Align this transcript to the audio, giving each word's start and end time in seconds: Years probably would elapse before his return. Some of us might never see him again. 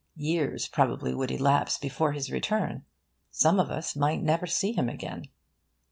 Years 0.17 0.67
probably 0.67 1.13
would 1.13 1.29
elapse 1.29 1.77
before 1.77 2.13
his 2.13 2.31
return. 2.31 2.85
Some 3.29 3.59
of 3.59 3.69
us 3.69 3.95
might 3.95 4.23
never 4.23 4.47
see 4.47 4.71
him 4.71 4.89
again. 4.89 5.25